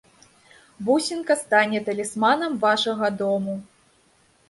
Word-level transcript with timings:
Бусінка 0.87 1.37
стане 1.43 1.83
талісманам 1.91 2.59
вашага 2.67 3.15
дому. 3.23 3.59